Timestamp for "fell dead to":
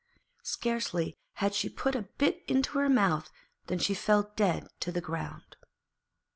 3.93-4.91